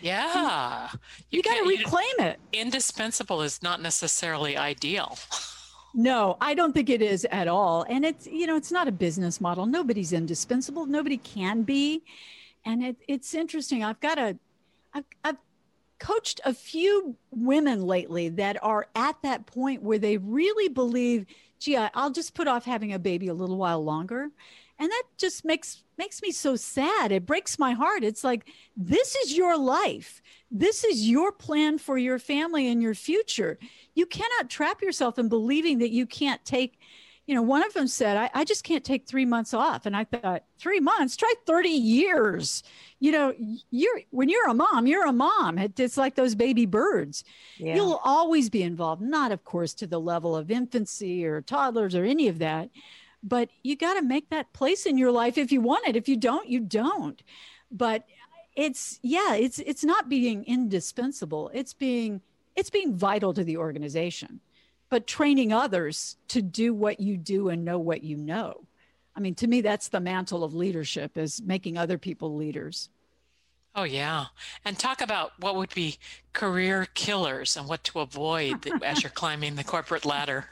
[0.00, 0.88] Yeah.
[1.30, 2.38] You, you got to reclaim it.
[2.52, 5.16] indispensable is not necessarily ideal
[5.96, 7.86] No, I don't think it is at all.
[7.88, 9.64] And it's, you know, it's not a business model.
[9.64, 10.86] Nobody's indispensable.
[10.86, 12.02] Nobody can be.
[12.64, 13.84] And it, it's interesting.
[13.84, 14.36] I've got a,
[14.92, 15.36] I've, I've
[16.00, 21.26] coached a few women lately that are at that point where they really believe,
[21.60, 24.30] gee, I'll just put off having a baby a little while longer.
[24.78, 27.12] And that just makes makes me so sad.
[27.12, 28.02] It breaks my heart.
[28.02, 30.20] It's like this is your life.
[30.50, 33.58] This is your plan for your family and your future
[33.94, 36.78] you cannot trap yourself in believing that you can't take
[37.26, 39.96] you know one of them said I, I, just can't take three months off and
[39.96, 42.62] i thought three months try 30 years
[43.00, 43.34] you know
[43.70, 47.24] you're when you're a mom you're a mom it's like those baby birds
[47.56, 47.74] yeah.
[47.74, 52.04] you'll always be involved not of course to the level of infancy or toddlers or
[52.04, 52.68] any of that
[53.24, 56.08] but you got to make that place in your life if you want it if
[56.08, 57.22] you don't you don't
[57.70, 58.04] but
[58.54, 62.20] it's yeah it's it's not being indispensable it's being
[62.56, 64.40] it's being vital to the organization,
[64.88, 68.66] but training others to do what you do and know what you know.
[69.16, 72.90] I mean, to me, that's the mantle of leadership is making other people leaders.
[73.76, 74.26] Oh, yeah.
[74.64, 75.98] And talk about what would be
[76.32, 80.46] career killers and what to avoid as you're climbing the corporate ladder.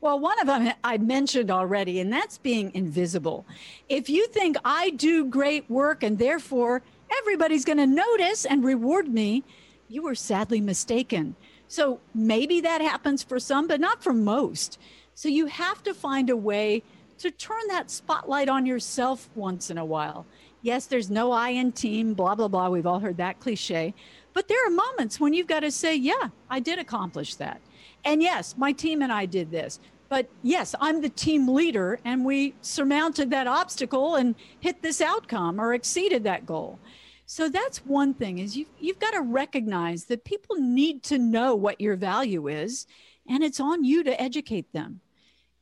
[0.00, 3.46] Well, one of them I mentioned already, and that's being invisible.
[3.88, 6.82] If you think I do great work and therefore
[7.20, 9.42] everybody's going to notice and reward me,
[9.88, 11.36] you were sadly mistaken.
[11.68, 14.78] So maybe that happens for some, but not for most.
[15.14, 16.82] So you have to find a way
[17.18, 20.26] to turn that spotlight on yourself once in a while.
[20.62, 22.68] Yes, there's no I in team, blah, blah, blah.
[22.68, 23.94] We've all heard that cliche.
[24.32, 27.60] But there are moments when you've got to say, yeah, I did accomplish that.
[28.04, 29.80] And yes, my team and I did this.
[30.08, 35.60] But yes, I'm the team leader and we surmounted that obstacle and hit this outcome
[35.60, 36.78] or exceeded that goal.
[37.26, 41.54] So that's one thing is you you've got to recognize that people need to know
[41.54, 42.88] what your value is
[43.28, 45.00] and it's on you to educate them.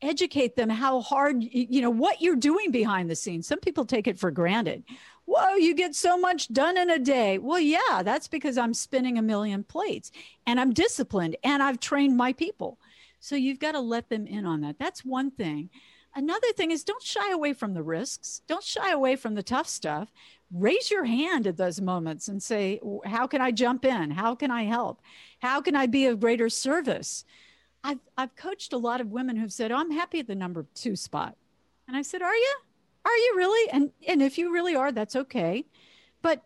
[0.03, 3.47] Educate them how hard you know what you're doing behind the scenes.
[3.47, 4.85] Some people take it for granted.
[5.25, 7.39] Whoa you get so much done in a day.
[7.39, 10.11] Well yeah that's because i'm spinning a million plates
[10.47, 12.79] and i'm disciplined and i've trained my people.
[13.21, 14.79] So you've got to let them in on that.
[14.79, 15.71] That's one thing.
[16.15, 18.43] Another thing is don't shy away from the risks.
[18.47, 20.13] Don't shy away from the tough stuff.
[20.53, 24.11] Raise your hand at those moments and say how can i jump in?
[24.11, 25.03] How can i help?
[25.41, 27.25] How can i be of greater service
[27.85, 30.67] I've, I've coached a lot of women who've said, oh, I'm happy at the number
[30.75, 31.37] two spot.
[31.89, 32.57] And I said, Are you?
[33.05, 33.71] Are you really?
[33.71, 35.65] And, and if you really are, that's okay.
[36.21, 36.43] But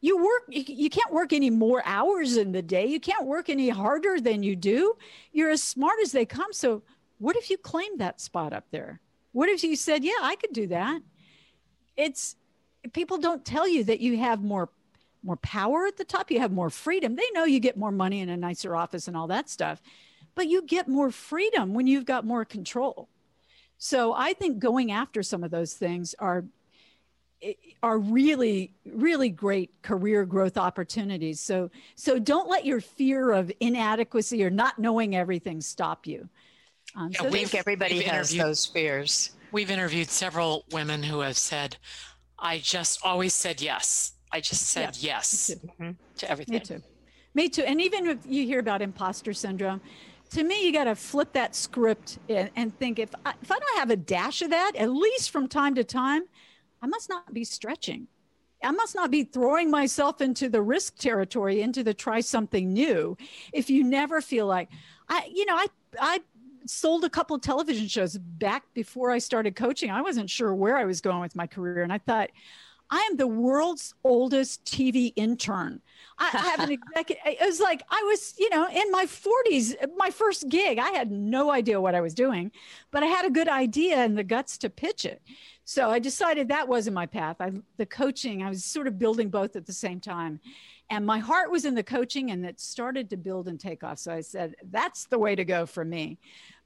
[0.00, 2.86] you work, you, can't work any more hours in the day.
[2.86, 4.96] You can't work any harder than you do.
[5.32, 6.52] You're as smart as they come.
[6.52, 6.82] So,
[7.18, 9.00] what if you claimed that spot up there?
[9.32, 11.00] What if you said, Yeah, I could do that?
[11.96, 12.34] It's
[12.92, 14.70] people don't tell you that you have more
[15.22, 18.20] more power at the top you have more freedom they know you get more money
[18.20, 19.82] in a nicer office and all that stuff
[20.34, 23.08] but you get more freedom when you've got more control.
[23.78, 26.44] So I think going after some of those things are
[27.82, 31.40] are really really great career growth opportunities.
[31.40, 36.28] So so don't let your fear of inadequacy or not knowing everything stop you.
[36.94, 39.30] Um, so I think everybody has those fears.
[39.52, 41.76] We've interviewed several women who have said,
[42.38, 44.12] "I just always said yes.
[44.32, 45.92] I just said yeah, yes mm-hmm.
[46.18, 46.82] to everything." Me too.
[47.34, 47.62] Me too.
[47.62, 49.80] And even if you hear about imposter syndrome,
[50.30, 53.58] to me, you got to flip that script and, and think if I, if I
[53.58, 56.22] don't have a dash of that, at least from time to time,
[56.82, 58.06] I must not be stretching.
[58.62, 63.16] I must not be throwing myself into the risk territory, into the try something new.
[63.52, 64.68] If you never feel like,
[65.08, 65.66] I, you know, I,
[65.98, 66.20] I
[66.66, 69.90] sold a couple television shows back before I started coaching.
[69.90, 72.30] I wasn't sure where I was going with my career, and I thought,
[72.90, 75.80] I am the world's oldest TV intern.
[76.18, 77.22] I, I have an executive.
[77.24, 80.78] It was like I was, you know, in my 40s, my first gig.
[80.78, 82.50] I had no idea what I was doing,
[82.90, 85.22] but I had a good idea and the guts to pitch it.
[85.64, 87.36] So I decided that wasn't my path.
[87.38, 90.40] I, the coaching, I was sort of building both at the same time.
[90.92, 94.00] And my heart was in the coaching and it started to build and take off.
[94.00, 96.18] So I said, that's the way to go for me.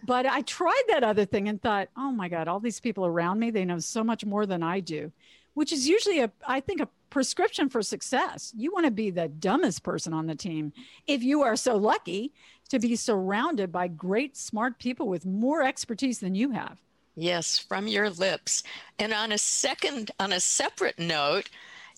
[0.07, 3.39] But I tried that other thing and thought, oh my God, all these people around
[3.39, 5.13] me, they know so much more than I do
[5.55, 8.53] which is usually a I think a prescription for success.
[8.57, 10.73] You want to be the dumbest person on the team
[11.07, 12.33] if you are so lucky
[12.71, 16.79] to be surrounded by great smart people with more expertise than you have.
[17.15, 18.65] Yes, from your lips.
[18.99, 21.49] And on a second on a separate note,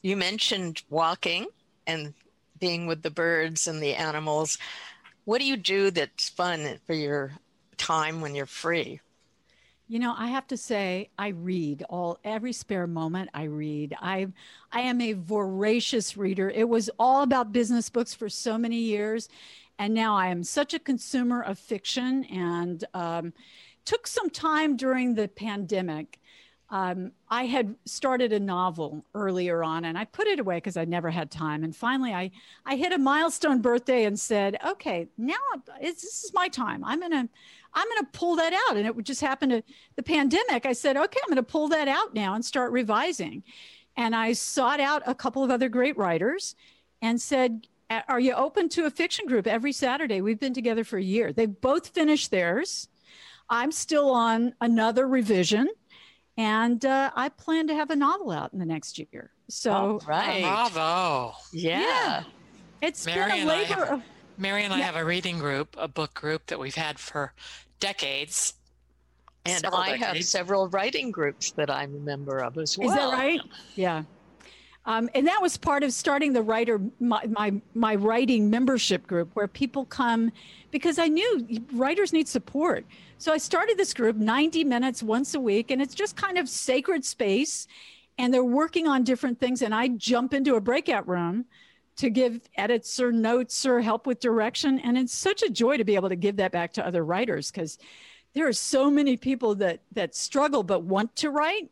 [0.02, 1.46] you mentioned walking
[1.86, 2.12] and
[2.60, 4.58] being with the birds and the animals.
[5.24, 7.32] What do you do that's fun for your
[7.78, 9.00] time when you're free?
[9.88, 13.30] You know, I have to say, I read all every spare moment.
[13.32, 13.94] I read.
[14.00, 14.26] I,
[14.72, 16.50] I am a voracious reader.
[16.50, 19.28] It was all about business books for so many years,
[19.78, 22.24] and now I am such a consumer of fiction.
[22.24, 23.32] And um,
[23.86, 26.18] took some time during the pandemic.
[26.68, 30.84] Um, I had started a novel earlier on, and I put it away because I
[30.84, 31.62] never had time.
[31.62, 32.32] And finally, I
[32.66, 35.36] I hit a milestone birthday and said, "Okay, now
[35.80, 36.84] this is my time.
[36.84, 37.28] I'm gonna."
[37.76, 38.76] I'm going to pull that out.
[38.76, 39.62] And it would just happen to
[39.94, 40.66] the pandemic.
[40.66, 43.44] I said, okay, I'm going to pull that out now and start revising.
[43.96, 46.56] And I sought out a couple of other great writers
[47.02, 47.68] and said,
[48.08, 50.20] are you open to a fiction group every Saturday?
[50.20, 51.32] We've been together for a year.
[51.32, 52.88] They've both finished theirs.
[53.48, 55.68] I'm still on another revision.
[56.36, 59.30] And uh, I plan to have a novel out in the next year.
[59.48, 60.42] So, All right.
[60.42, 61.34] bravo.
[61.52, 61.80] Yeah.
[61.80, 62.22] yeah.
[62.82, 64.02] It's Mary been a labor have, of.
[64.36, 67.32] Mary and I have a reading group, a book group that we've had for
[67.80, 68.54] decades.
[69.44, 70.04] And I decades.
[70.04, 72.88] have several writing groups that I'm a member of as well.
[72.88, 73.40] Is that right?
[73.76, 74.02] Yeah.
[74.86, 79.30] Um, and that was part of starting the writer my, my, my writing membership group
[79.34, 80.30] where people come
[80.70, 82.86] because I knew writers need support.
[83.18, 86.48] So I started this group 90 minutes once a week and it's just kind of
[86.48, 87.66] sacred space
[88.16, 91.46] and they're working on different things and I jump into a breakout room
[91.96, 94.78] to give edits or notes or help with direction.
[94.80, 97.50] And it's such a joy to be able to give that back to other writers
[97.50, 97.78] because
[98.34, 101.70] there are so many people that that struggle but want to write.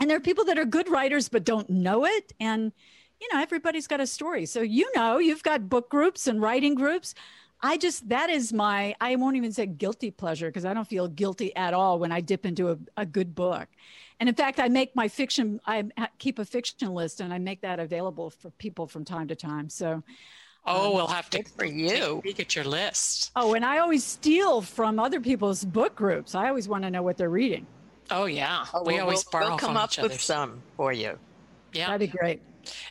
[0.00, 2.32] And there are people that are good writers but don't know it.
[2.40, 2.72] And
[3.20, 4.46] you know, everybody's got a story.
[4.46, 7.14] So you know, you've got book groups and writing groups.
[7.60, 11.08] I just that is my I won't even say guilty pleasure because I don't feel
[11.08, 13.68] guilty at all when I dip into a, a good book.
[14.20, 15.84] And in fact, I make my fiction, I
[16.18, 19.68] keep a fiction list and I make that available for people from time to time.
[19.68, 20.02] So,
[20.66, 22.20] Oh, um, we'll have to for you.
[22.24, 23.30] Look at your list.
[23.36, 26.34] Oh, and I always steal from other people's book groups.
[26.34, 27.66] I always want to know what they're reading.
[28.10, 31.18] Oh yeah, oh, we always we'll, borrow we'll come up with some for you.
[31.72, 32.42] Yeah, that'd be great.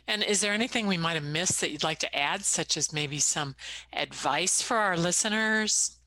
[0.08, 2.92] And is there anything we might have missed that you'd like to add, such as
[2.92, 3.54] maybe some
[3.92, 5.98] advice for our listeners?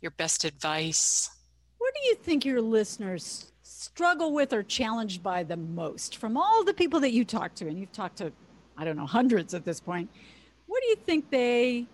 [0.00, 1.30] Your best advice?
[1.78, 3.47] what do you think your listeners
[3.98, 7.66] struggle with or challenged by the most from all the people that you talk to?
[7.66, 8.30] And you've talked to,
[8.76, 10.08] I don't know, hundreds at this point.
[10.66, 11.84] What do you think they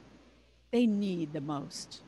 [0.70, 2.02] they need the most?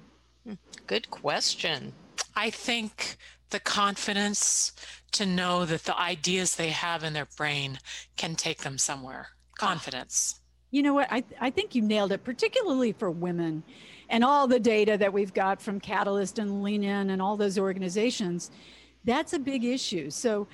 [0.44, 0.54] Hmm,
[0.86, 1.94] good question.
[2.34, 3.16] I think
[3.48, 4.74] the confidence
[5.12, 7.78] to know that the ideas they have in their brain
[8.18, 9.28] can take them somewhere.
[9.30, 9.66] Ah.
[9.68, 10.40] Confidence.
[10.72, 11.08] You know what?
[11.10, 13.62] I, I think you nailed it, particularly for women
[14.10, 17.58] and all the data that we've got from Catalyst and Lean In and all those
[17.58, 18.50] organizations.
[19.06, 20.10] That's a big issue.
[20.10, 20.48] So,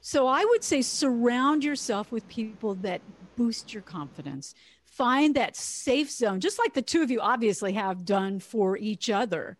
[0.00, 3.00] so I would say surround yourself with people that
[3.36, 4.54] boost your confidence.
[4.84, 9.10] Find that safe zone, just like the two of you obviously have done for each
[9.10, 9.56] other.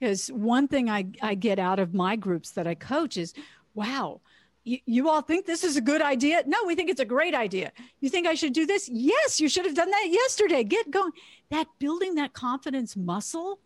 [0.00, 3.34] Because one thing I, I get out of my groups that I coach is,
[3.74, 4.20] wow,
[4.64, 6.42] you, you all think this is a good idea?
[6.46, 7.72] No, we think it's a great idea.
[8.00, 8.88] You think I should do this?
[8.88, 10.64] Yes, you should have done that yesterday.
[10.64, 11.12] Get going.
[11.50, 13.60] That building that confidence muscle.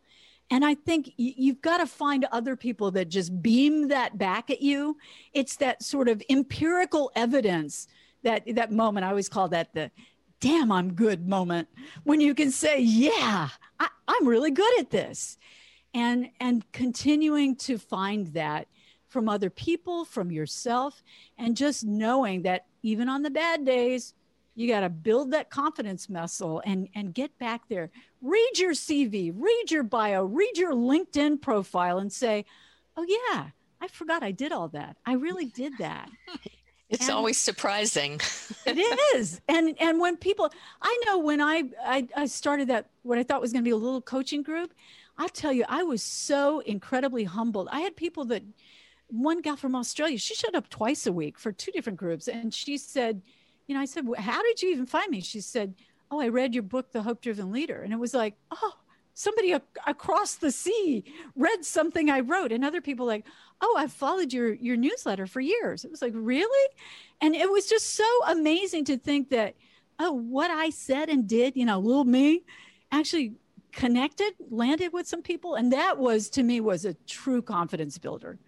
[0.50, 4.62] And I think you've got to find other people that just beam that back at
[4.62, 4.96] you.
[5.32, 7.88] It's that sort of empirical evidence
[8.22, 9.04] that that moment.
[9.04, 9.90] I always call that the
[10.40, 11.68] damn I'm good moment
[12.04, 13.48] when you can say, yeah,
[13.80, 15.38] I, I'm really good at this.
[15.94, 18.68] And and continuing to find that
[19.08, 21.02] from other people, from yourself,
[21.38, 24.14] and just knowing that even on the bad days,
[24.54, 27.90] you got to build that confidence muscle and and get back there.
[28.26, 32.44] Read your CV, read your bio, read your LinkedIn profile, and say,
[32.96, 33.50] "Oh yeah,
[33.80, 34.96] I forgot I did all that.
[35.06, 36.10] I really did that."
[36.88, 38.20] It's and always surprising.
[38.64, 39.40] it is.
[39.48, 43.40] And and when people I know when I, I I started that what I thought
[43.40, 44.72] was going to be a little coaching group,
[45.18, 47.68] I tell you I was so incredibly humbled.
[47.72, 48.44] I had people that
[49.08, 52.28] one gal from Australia, she showed up twice a week for two different groups.
[52.28, 53.22] And she said,
[53.66, 55.20] you know, I said, how did you even find me?
[55.20, 55.74] She said,
[56.10, 57.82] oh, I read your book, The Hope Driven Leader.
[57.82, 58.72] And it was like, oh,
[59.14, 59.54] somebody
[59.86, 61.04] across the sea
[61.34, 62.52] read something I wrote.
[62.52, 63.26] And other people like,
[63.60, 65.84] oh, I've followed your, your newsletter for years.
[65.84, 66.68] It was like, really?
[67.20, 69.54] And it was just so amazing to think that,
[69.98, 72.44] oh, what I said and did, you know, little me
[72.92, 73.32] actually
[73.72, 75.54] connected, landed with some people.
[75.54, 78.38] And that was, to me, was a true confidence builder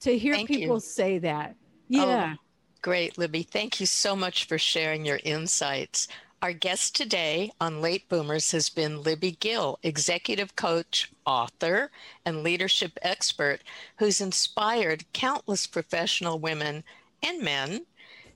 [0.00, 0.80] to hear Thank people you.
[0.80, 1.56] say that.
[1.58, 2.34] Oh, yeah.
[2.36, 2.40] Oh,
[2.82, 3.42] great, Libby.
[3.42, 6.06] Thank you so much for sharing your insights.
[6.44, 11.90] Our guest today on Late Boomers has been Libby Gill, executive coach, author,
[12.26, 13.62] and leadership expert
[13.96, 16.84] who's inspired countless professional women
[17.22, 17.86] and men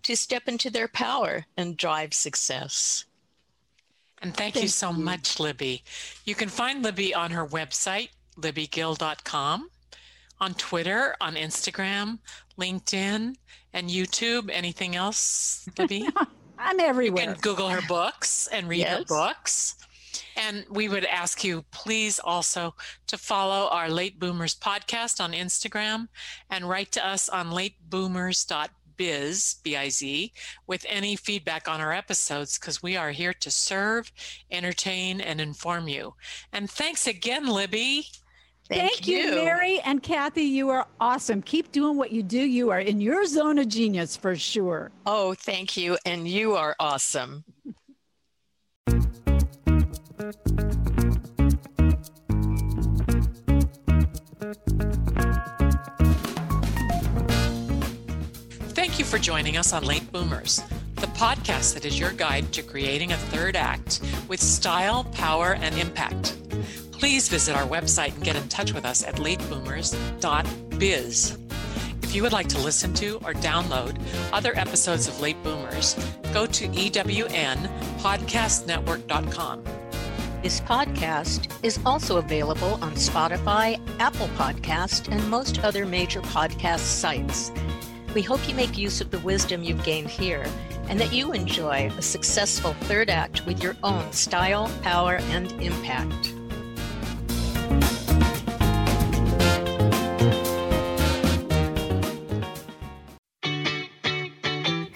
[0.05, 3.05] to step into their power and drive success.
[4.23, 5.05] And thank, thank you so you.
[5.05, 5.83] much, Libby.
[6.25, 8.09] You can find Libby on her website,
[8.41, 9.69] libbygill.com
[10.41, 12.21] on Twitter, on Instagram,
[12.59, 13.35] LinkedIn,
[13.75, 14.49] and YouTube.
[14.51, 16.09] Anything else, Libby?
[16.59, 17.25] I'm everywhere.
[17.25, 18.99] You can Google her books and read yes.
[18.99, 19.77] her books.
[20.37, 22.75] And we would ask you, please, also
[23.09, 26.09] to follow our Late Boomers podcast on Instagram
[26.49, 30.33] and write to us on lateboomers.biz, B-I-Z,
[30.67, 34.13] with any feedback on our episodes because we are here to serve,
[34.51, 36.15] entertain, and inform you.
[36.53, 38.07] And thanks again, Libby.
[38.69, 39.17] Thank, Thank you.
[39.17, 40.43] you, Mary and Kathy.
[40.43, 41.41] You are awesome.
[41.41, 42.39] Keep doing what you do.
[42.39, 44.91] You are in your zone of genius for sure.
[45.07, 45.97] Oh, thank you.
[46.05, 47.45] And you are awesome.
[58.75, 60.63] Thank you for joining us on Late Boomers,
[60.97, 65.75] the podcast that is your guide to creating a third act with style, power, and
[65.79, 66.37] impact
[66.99, 71.39] please visit our website and get in touch with us at lateboomers.biz.
[72.03, 74.01] If you would like to listen to or download
[74.33, 75.95] other episodes of Late Boomers,
[76.33, 79.65] go to ewnpodcastnetwork.com.
[80.43, 87.51] This podcast is also available on Spotify, Apple Podcast, and most other major podcast sites.
[88.15, 90.47] We hope you make use of the wisdom you've gained here
[90.89, 96.38] and that you enjoy a successful third act with your own style, power, and impact.